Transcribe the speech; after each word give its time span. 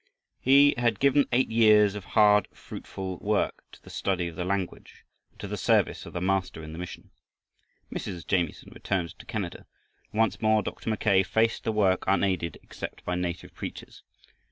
He 0.39 0.73
had 0.79 0.99
given 0.99 1.27
eight 1.31 1.51
years 1.51 1.93
of 1.93 2.05
hard, 2.17 2.47
faithful 2.55 3.19
work 3.19 3.63
to 3.71 3.83
the 3.83 3.91
study 3.91 4.27
of 4.27 4.35
the 4.35 4.43
language 4.43 5.05
and 5.29 5.39
to 5.41 5.47
the 5.47 5.57
service 5.57 6.07
of 6.07 6.13
the 6.13 6.19
Master 6.19 6.63
in 6.63 6.73
the 6.73 6.79
mission. 6.79 7.11
Mrs. 7.93 8.25
Jamieson 8.25 8.71
returned 8.73 9.15
to 9.19 9.27
Canada, 9.27 9.67
and 10.11 10.19
once 10.19 10.41
more 10.41 10.63
Dr. 10.63 10.89
Mackay 10.89 11.21
faced 11.21 11.65
the 11.65 11.71
work, 11.71 12.03
unaided 12.07 12.57
except 12.63 13.05
by 13.05 13.13
native 13.13 13.53
preachers. 13.53 14.01